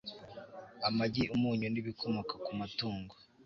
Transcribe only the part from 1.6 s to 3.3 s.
n'ibikomoka ku matungo